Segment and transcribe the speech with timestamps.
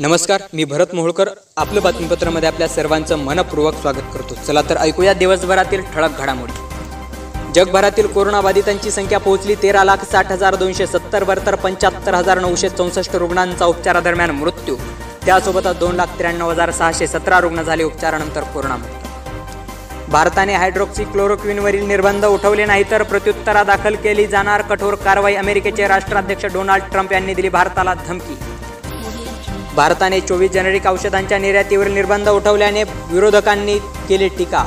[0.00, 1.28] नमस्कार मी भरत मोहोळकर.
[1.56, 4.34] आपलं बातमीपत्रामध्ये आपल्या सर्वांचं मनपूर्वक स्वागत करतो.
[4.46, 6.52] चला तर ऐकूया दिवसभरातील ठळक घडामोडी.
[7.54, 13.16] जगभरातील कोरोनाबाधितांची संख्या पोहोचली तेरा लाख साठ हजार दोनशे सत्तरवर तर पंच्याहत्तर हजार नऊशे चौसष्ट
[13.16, 14.76] रुग्णांचा उपचारादरम्यान मृत्यू.
[15.24, 22.24] त्यासोबतच दोन लाख त्र्याण्णव हजार सहाशे सतरा रुग्ण झाले उपचारानंतर कोरोनामुक्त भारताने हायड्रोक्सी क्लोरोक्विनवरील निर्बंध
[22.24, 25.34] उठवले नाही तर प्रत्युत्तरा दाखल केली जाणार कठोर कारवाई.
[25.34, 28.38] अमेरिकेचे राष्ट्राध्यक्ष डोनाल्ड ट्रम्प यांनी दिली भारताला धमकी.
[29.78, 33.76] भारताने चोवीस जेनेरिक औषधांच्या निर्यातीवर निर्बंध उठवल्याने विरोधकांनी
[34.08, 34.62] केली टीका.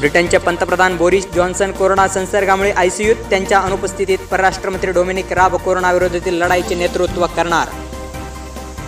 [0.00, 7.26] ब्रिटनचे पंतप्रधान बोरिस जॉन्सन कोरोना संसर्गामुळे आयसीयूत त्यांच्या अनुपस्थितीत परराष्ट्रमंत्री डोमिनिक राब कोरोनाविरोधातील लढाईचे नेतृत्व
[7.36, 7.74] करणार.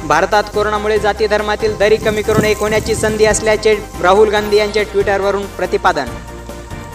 [0.06, 5.46] भारतात कोरोनामुळे जाती धर्मातील दरी कमी करून एक होण्याची संधी असल्याचे राहुल गांधी यांचे ट्विटरवरून
[5.56, 6.16] प्रतिपादन.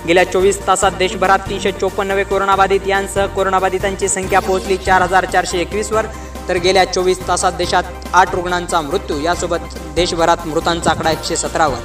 [0.07, 5.59] गेल्या चोवीस तासात देशभरात तीनशे चोपन्न नवे कोरोनाबाधित यांसह कोरोनाबाधितांची संख्या पोहोचली चार हजार चारशे
[5.61, 6.05] एकवीसवर.
[6.49, 11.77] तर गेल्या चोवीस तासात देशात आठ रुग्णांचा मृत्यू यासोबत देशभरात मृतांचा आकडा एकशे सतरावर.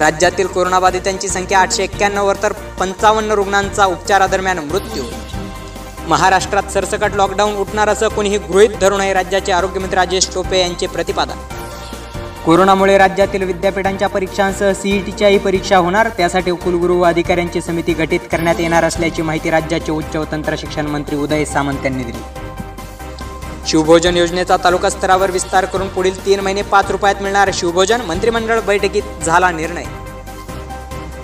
[0.00, 5.04] राज्यातील कोरोनाबाधितांची संख्या आठशे एक्क्याण्णववर तर पंचावन्न रुग्णांचा उपचारादरम्यान मृत्यू.
[6.08, 11.38] महाराष्ट्रात सरसकट लॉकडाऊन उठणार असं कोणीही गृहीत धरू नये राज्याचे आरोग्यमंत्री राजेश टोपे यांचे प्रतिपादन.
[12.44, 18.84] कोरोनामुळे राज्यातील विद्यापीठांच्या परीक्षांसह सीईटीच्याही परीक्षा होणार त्यासाठी कुलगुरू व अधिकाऱ्यांची समिती गठीत करण्यात येणार
[18.84, 22.37] असल्याची माहिती राज्याचे उच्च व तंत्र शिक्षण मंत्री उदय सामंत यांनी दिली.
[23.68, 29.24] शिवभोजन योजनेचा तालुका स्तरावर विस्तार करून पुढील तीन महिने पाच रुपयात मिळणार शिवभोजन मंत्रिमंडळ बैठकीत
[29.24, 29.84] झाला निर्णय.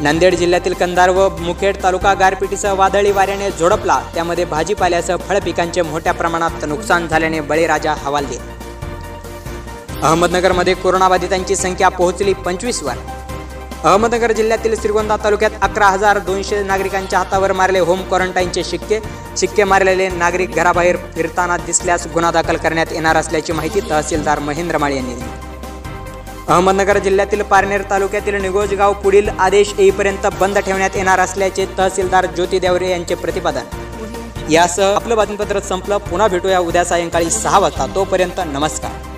[0.01, 3.99] नांदेड जिल्ह्यातील कंधार व मुखेड तालुका गारपिटीसह वादळी वाऱ्याने झोडपला.
[4.15, 8.39] त्यामध्ये भाजीपाल्यासह फळपिकांचे मोठ्या प्रमाणात नुकसान झाल्याने बळीराजा हवालदिल.
[10.03, 12.95] अहमदनगरमध्ये कोरोनाबाधितांची संख्या पोहोचली पंचवीसवर.
[13.85, 19.01] अहमदनगर जिल्ह्यातील श्रीगोंदा तालुक्यात अकरा हजार दोनशे नागरिकांच्या हातावर मारले होम क्वारंटाईनचे शिक्के.
[19.37, 24.97] शिक्के मारलेले नागरिक घराबाहेर फिरताना दिसल्यास गुन्हा दाखल करण्यात येणार असल्याची माहिती तहसीलदार महेंद्र माळे
[24.97, 25.29] यांनी दिली.
[26.49, 32.91] अहमदनगर जिल्ह्यातील पारनेर तालुक्यातील निगोजगाव पुढील आदेश येईपर्यंत बंद ठेवण्यात येणार असल्याचे तहसीलदार ज्योती देवरे
[32.91, 34.53] यांचे प्रतिपादन.
[34.53, 35.99] यासह आपलं बातमीपत्र संपलं.
[35.99, 37.87] पुन्हा भेटूया उद्या सायंकाळी सहा वाजता.
[37.95, 39.14] तोपर्यंत नमस्कार.